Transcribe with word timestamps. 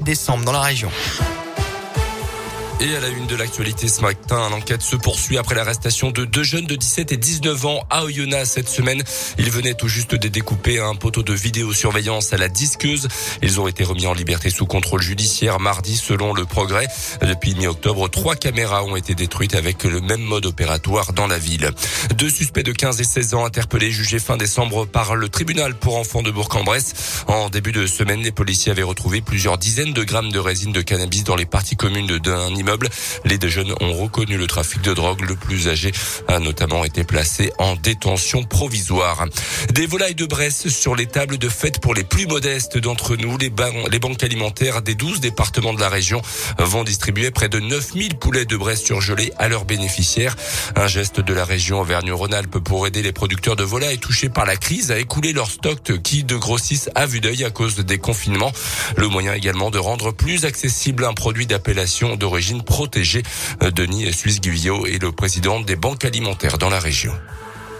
décembre 0.00 0.44
dans 0.44 0.52
la 0.52 0.60
région. 0.60 0.90
Et 2.80 2.96
à 2.96 3.00
la 3.00 3.08
une 3.08 3.26
de 3.26 3.36
l'actualité 3.36 3.88
ce 3.88 4.02
matin, 4.02 4.50
l'enquête 4.50 4.82
se 4.82 4.96
poursuit 4.96 5.38
après 5.38 5.54
l'arrestation 5.54 6.10
de 6.10 6.24
deux 6.24 6.42
jeunes 6.42 6.66
de 6.66 6.74
17 6.74 7.12
et 7.12 7.16
19 7.16 7.66
ans 7.66 7.84
à 7.88 8.04
Oyonnax 8.04 8.50
cette 8.50 8.68
semaine. 8.68 9.02
Ils 9.38 9.50
venaient 9.50 9.74
tout 9.74 9.88
juste 9.88 10.14
de 10.14 10.28
découper 10.28 10.80
un 10.80 10.94
poteau 10.94 11.22
de 11.22 11.32
vidéosurveillance 11.32 12.32
à 12.32 12.36
la 12.36 12.48
disqueuse. 12.48 13.08
Ils 13.42 13.60
ont 13.60 13.68
été 13.68 13.84
remis 13.84 14.06
en 14.06 14.12
liberté 14.12 14.50
sous 14.50 14.66
contrôle 14.66 15.02
judiciaire 15.02 15.60
mardi 15.60 15.96
selon 15.96 16.34
le 16.34 16.44
progrès. 16.44 16.88
Depuis 17.22 17.54
mi-octobre, 17.54 18.08
trois 18.10 18.34
caméras 18.34 18.84
ont 18.84 18.96
été 18.96 19.14
détruites 19.14 19.54
avec 19.54 19.84
le 19.84 20.00
même 20.00 20.22
mode 20.22 20.46
opératoire 20.46 21.12
dans 21.12 21.26
la 21.26 21.38
ville. 21.38 21.70
Deux 22.16 22.30
suspects 22.30 22.64
de 22.64 22.72
15 22.72 23.00
et 23.00 23.04
16 23.04 23.34
ans 23.34 23.44
interpellés 23.44 23.92
jugés 23.92 24.18
fin 24.18 24.36
décembre 24.36 24.86
par 24.86 25.14
le 25.14 25.28
tribunal 25.28 25.74
pour 25.74 25.96
enfants 25.96 26.22
de 26.22 26.30
Bourg-en-Bresse. 26.30 27.24
En 27.28 27.50
début 27.50 27.72
de 27.72 27.86
semaine, 27.86 28.22
les 28.22 28.32
policiers 28.32 28.72
avaient 28.72 28.82
retrouvé 28.82 29.20
plusieurs 29.20 29.58
dizaines 29.58 29.92
de 29.92 30.02
grammes 30.02 30.32
de 30.32 30.38
résine 30.38 30.72
de 30.72 30.82
cannabis 30.82 31.24
dans 31.24 31.36
les 31.36 31.46
parties 31.46 31.76
communes 31.76 32.18
d'un 32.18 32.54
les 33.24 33.38
deux 33.38 33.48
jeunes 33.48 33.74
ont 33.80 33.92
reconnu 33.92 34.36
le 34.36 34.46
trafic 34.46 34.80
de 34.80 34.94
drogue. 34.94 35.20
Le 35.22 35.36
plus 35.36 35.68
âgé 35.68 35.92
a 36.28 36.38
notamment 36.38 36.84
été 36.84 37.04
placé 37.04 37.52
en 37.58 37.76
détention 37.76 38.42
provisoire. 38.44 39.26
Des 39.72 39.86
volailles 39.86 40.14
de 40.14 40.26
Bresse 40.26 40.68
sur 40.68 40.94
les 40.94 41.06
tables 41.06 41.38
de 41.38 41.48
fête 41.48 41.80
pour 41.80 41.94
les 41.94 42.04
plus 42.04 42.26
modestes 42.26 42.78
d'entre 42.78 43.16
nous. 43.16 43.36
Les, 43.38 43.52
les 43.90 43.98
banques 43.98 44.22
alimentaires 44.22 44.82
des 44.82 44.94
12 44.94 45.20
départements 45.20 45.74
de 45.74 45.80
la 45.80 45.88
région 45.88 46.22
vont 46.58 46.84
distribuer 46.84 47.30
près 47.30 47.48
de 47.48 47.60
9000 47.60 48.16
poulets 48.16 48.44
de 48.44 48.56
Bresse 48.56 48.82
surgelés 48.82 49.32
à 49.38 49.48
leurs 49.48 49.64
bénéficiaires. 49.64 50.36
Un 50.76 50.86
geste 50.86 51.20
de 51.20 51.34
la 51.34 51.44
région 51.44 51.80
Auvergne-Rhône-Alpes 51.80 52.58
pour 52.58 52.86
aider 52.86 53.02
les 53.02 53.12
producteurs 53.12 53.56
de 53.56 53.64
volailles 53.64 53.98
touchés 53.98 54.28
par 54.28 54.46
la 54.46 54.56
crise 54.56 54.90
à 54.90 54.98
écouler 54.98 55.32
leurs 55.32 55.50
stocks 55.50 56.02
qui 56.02 56.24
de 56.24 56.36
grossissent 56.36 56.90
à 56.94 57.06
vue 57.06 57.20
d'œil 57.20 57.44
à 57.44 57.50
cause 57.50 57.76
des 57.76 57.98
confinements. 57.98 58.52
Le 58.96 59.08
moyen 59.08 59.34
également 59.34 59.70
de 59.70 59.78
rendre 59.78 60.12
plus 60.12 60.44
accessible 60.44 61.04
un 61.04 61.14
produit 61.14 61.46
d'appellation 61.46 62.16
d'origine 62.16 62.53
protégée. 62.62 63.22
Denis 63.74 64.12
Suisse-Guyot 64.12 64.86
est 64.86 65.02
le 65.02 65.12
président 65.12 65.60
des 65.60 65.76
banques 65.76 66.04
alimentaires 66.04 66.58
dans 66.58 66.70
la 66.70 66.78
région. 66.78 67.12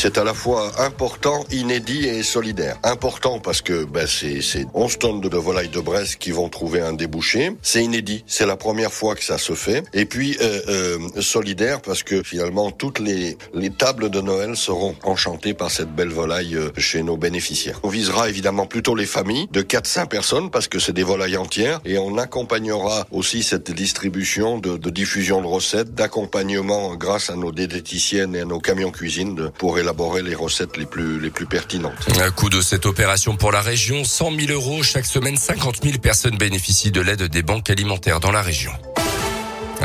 C'est 0.00 0.16
à 0.16 0.22
la 0.22 0.32
fois 0.32 0.70
important, 0.78 1.44
inédit 1.50 2.06
et 2.06 2.22
solidaire. 2.22 2.78
Important 2.84 3.40
parce 3.40 3.62
que 3.62 3.84
ben, 3.84 4.06
c'est 4.06 4.64
11 4.72 4.98
tonnes 5.00 5.20
de 5.20 5.36
volailles 5.36 5.70
de 5.70 5.80
Bresse 5.80 6.14
qui 6.14 6.30
vont 6.30 6.48
trouver 6.48 6.80
un 6.80 6.92
débouché. 6.92 7.56
C'est 7.62 7.82
inédit, 7.82 8.22
c'est 8.28 8.46
la 8.46 8.54
première 8.54 8.92
fois 8.92 9.16
que 9.16 9.24
ça 9.24 9.38
se 9.38 9.54
fait. 9.54 9.82
Et 9.92 10.04
puis 10.04 10.36
euh, 10.40 10.60
euh, 10.68 11.20
solidaire 11.20 11.80
parce 11.82 12.04
que 12.04 12.22
finalement 12.22 12.70
toutes 12.70 13.00
les, 13.00 13.36
les 13.52 13.70
tables 13.70 14.08
de 14.08 14.20
Noël 14.20 14.54
seront 14.54 14.94
enchantées 15.02 15.52
par 15.52 15.72
cette 15.72 15.92
belle 15.92 16.10
volaille 16.10 16.54
euh, 16.54 16.70
chez 16.76 17.02
nos 17.02 17.16
bénéficiaires. 17.16 17.80
On 17.82 17.88
visera 17.88 18.28
évidemment 18.28 18.66
plutôt 18.66 18.94
les 18.94 19.04
familles 19.04 19.48
de 19.50 19.62
4-5 19.62 20.06
personnes 20.06 20.50
parce 20.52 20.68
que 20.68 20.78
c'est 20.78 20.92
des 20.92 21.02
volailles 21.02 21.36
entières 21.36 21.80
et 21.84 21.98
on 21.98 22.18
accompagnera 22.18 23.04
aussi 23.10 23.42
cette 23.42 23.72
distribution 23.72 24.60
de, 24.60 24.76
de 24.76 24.90
diffusion 24.90 25.42
de 25.42 25.48
recettes, 25.48 25.92
d'accompagnement 25.92 26.94
grâce 26.94 27.30
à 27.30 27.34
nos 27.34 27.50
diététiciennes 27.50 28.36
et 28.36 28.42
à 28.42 28.44
nos 28.44 28.60
camions 28.60 28.92
cuisine 28.92 29.50
pour 29.58 29.76
élaborer 29.76 29.87
les 30.22 30.34
recettes 30.34 30.76
les 30.76 30.86
plus 30.86 31.46
pertinentes. 31.46 32.08
Un 32.20 32.30
coût 32.30 32.50
de 32.50 32.60
cette 32.60 32.86
opération 32.86 33.36
pour 33.36 33.52
la 33.52 33.60
région, 33.60 34.04
100 34.04 34.38
000 34.38 34.52
euros. 34.52 34.82
Chaque 34.82 35.06
semaine, 35.06 35.36
50 35.36 35.82
000 35.82 35.98
personnes 35.98 36.36
bénéficient 36.36 36.90
de 36.90 37.00
l'aide 37.00 37.22
des 37.24 37.42
banques 37.42 37.70
alimentaires 37.70 38.20
dans 38.20 38.30
la 38.30 38.42
région. 38.42 38.72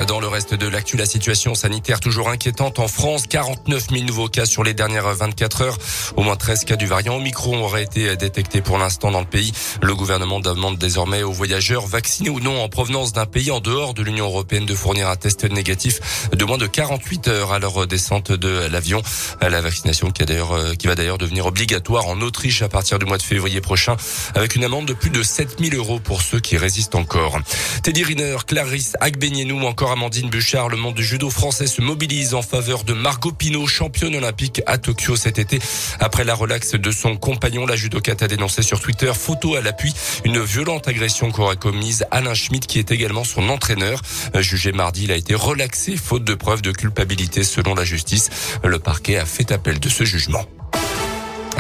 Dans 0.08 0.20
le 0.20 0.28
reste 0.28 0.54
de 0.54 0.68
l'actu, 0.68 0.98
la 0.98 1.06
situation 1.06 1.56
sanitaire 1.56 2.00
toujours 2.00 2.28
inquiétante 2.28 2.80
en 2.80 2.88
France. 2.88 3.26
49 3.28 3.88
000 3.92 4.04
nouveaux 4.04 4.28
cas 4.28 4.46
sur 4.46 4.64
les 4.64 4.74
dernières 4.74 5.14
24 5.14 5.62
heures. 5.62 5.78
Au 6.18 6.24
moins 6.24 6.36
13 6.36 6.66
cas 6.66 6.76
du 6.76 6.88
variant 6.88 7.16
Omicron 7.16 7.64
auraient 7.64 7.84
été 7.84 8.16
détectés 8.18 8.62
pour 8.62 8.78
l'instant 8.78 9.12
dans 9.12 9.22
le 9.22 9.26
pays. 9.26 9.54
Le 9.82 9.96
gouvernement 9.96 10.40
demande 10.40 10.78
désormais 10.78 11.24
aux 11.24 11.32
voyageurs 11.32 11.86
vaccinés 11.86 12.30
ou 12.30 12.40
non 12.40 12.62
en 12.62 12.70
provenance 12.70 13.14
d'un 13.14 13.26
pays 13.26 13.52
en 13.52 13.60
dehors 13.60 13.94
de 13.94 14.04
l'Union 14.04 14.26
européenne 14.26 14.66
de 14.66 14.76
fournir 14.76 15.08
un 15.08 15.16
test 15.16 15.46
négatif 15.46 16.28
de 16.34 16.44
moins 16.44 16.58
de 16.58 16.68
48 16.68 17.28
heures 17.30 17.54
à 17.54 17.60
leur 17.60 17.88
descente 17.88 18.32
de 18.32 18.68
l'avion. 18.70 19.02
La 19.42 19.62
vaccination 19.62 20.12
qui, 20.12 20.26
d'ailleurs, 20.26 20.76
qui 20.78 20.88
va 20.88 20.96
d'ailleurs 20.96 21.18
devenir 21.18 21.46
obligatoire 21.46 22.08
en 22.08 22.20
Autriche 22.22 22.62
à 22.62 22.70
partir 22.70 23.00
du 23.00 23.06
mois 23.06 23.18
de 23.18 23.24
février 23.24 23.62
prochain 23.62 23.96
avec 24.36 24.56
une 24.56 24.66
amende 24.66 24.86
de 24.86 24.94
plus 24.94 25.12
de 25.12 25.24
7 25.24 25.60
000 25.60 25.76
euros 25.76 26.00
pour 26.00 26.22
ceux 26.22 26.40
qui 26.40 26.58
résistent 26.58 26.96
encore. 26.96 27.40
Teddy 27.84 28.04
Riner, 28.04 28.38
Clarisse 28.46 28.96
Agbenienou 29.00 29.66
encore 29.66 29.93
Amandine 29.94 30.32
Bouchard, 30.32 30.70
le 30.70 30.78
monde 30.78 30.96
du 30.96 31.04
judo 31.04 31.30
français 31.30 31.68
se 31.68 31.80
mobilise 31.80 32.34
en 32.34 32.42
faveur 32.42 32.84
de 32.84 32.94
Margot 32.94 33.32
Pino, 33.32 33.68
championne 33.68 34.16
olympique 34.16 34.64
à 34.66 34.80
Tokyo 34.80 35.16
cet 35.16 35.38
été. 35.38 35.60
Après 36.00 36.24
la 36.24 36.34
relaxe 36.34 36.72
de 36.74 36.92
son 36.92 37.16
compagnon, 37.16 37.68
la 37.68 37.76
judokate 37.76 38.24
a 38.24 38.28
dénoncé 38.28 38.64
sur 38.64 38.80
Twitter, 38.80 39.12
photo 39.14 39.54
à 39.54 39.62
l'appui, 39.62 39.94
une 40.26 40.42
violente 40.42 40.88
agression 40.88 41.32
qu'aurait 41.32 41.58
commise 41.58 42.06
Alain 42.10 42.34
Schmidt, 42.34 42.66
qui 42.66 42.80
est 42.80 42.90
également 42.90 43.24
son 43.24 43.50
entraîneur. 43.50 44.02
Jugé 44.40 44.72
mardi, 44.72 45.04
il 45.04 45.12
a 45.12 45.16
été 45.16 45.36
relaxé, 45.36 45.96
faute 45.96 46.24
de 46.24 46.34
preuves 46.34 46.64
de 46.64 46.72
culpabilité 46.72 47.44
selon 47.44 47.76
la 47.76 47.84
justice. 47.84 48.32
Le 48.64 48.80
parquet 48.80 49.18
a 49.18 49.26
fait 49.28 49.52
appel 49.52 49.80
de 49.80 49.90
ce 49.90 50.06
jugement. 50.06 50.48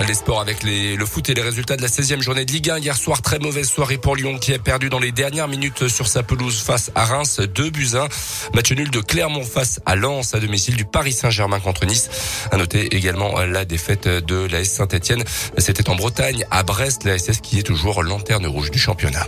Les 0.01 0.15
sports 0.15 0.41
avec 0.41 0.63
le 0.63 1.05
foot 1.05 1.29
et 1.29 1.33
les 1.33 1.41
résultats 1.41 1.77
de 1.77 1.81
la 1.81 1.87
16e 1.87 2.21
journée 2.21 2.45
de 2.45 2.51
Ligue 2.51 2.71
1. 2.71 2.79
Hier 2.79 2.97
soir, 2.97 3.21
très 3.21 3.39
mauvaise 3.39 3.69
soirée 3.69 3.97
pour 3.97 4.15
Lyon 4.15 4.37
qui 4.37 4.53
a 4.53 4.59
perdu 4.59 4.89
dans 4.89 4.99
les 4.99 5.11
dernières 5.11 5.47
minutes 5.47 5.87
sur 5.87 6.07
sa 6.07 6.23
pelouse 6.23 6.61
face 6.61 6.91
à 6.95 7.05
Reims. 7.05 7.39
2 7.39 7.69
buts 7.69 7.91
1. 7.93 8.07
Match 8.53 8.71
nul 8.73 8.89
de 8.89 8.99
Clermont 8.99 9.43
face 9.43 9.79
à 9.85 9.95
Lens 9.95 10.33
à 10.33 10.39
domicile 10.39 10.75
du 10.75 10.83
Paris 10.83 11.13
Saint-Germain 11.13 11.59
contre 11.59 11.85
Nice. 11.85 12.09
À 12.51 12.57
noter 12.57 12.95
également 12.95 13.39
la 13.41 13.65
défaite 13.65 14.07
de 14.07 14.47
l'AS 14.51 14.65
Saint-Etienne. 14.65 15.23
C'était 15.57 15.89
en 15.89 15.95
Bretagne, 15.95 16.45
à 16.51 16.63
Brest, 16.63 17.05
la 17.05 17.17
SS 17.17 17.39
qui 17.39 17.59
est 17.59 17.63
toujours 17.63 18.03
lanterne 18.03 18.45
rouge 18.47 18.71
du 18.71 18.79
championnat. 18.79 19.27